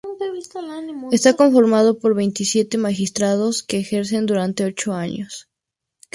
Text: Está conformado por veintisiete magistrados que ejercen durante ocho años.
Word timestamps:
Está 1.17 1.29
conformado 1.35 1.99
por 1.99 2.15
veintisiete 2.15 2.79
magistrados 2.79 3.61
que 3.61 3.77
ejercen 3.77 4.25
durante 4.25 4.65
ocho 4.65 4.93
años. 4.95 5.47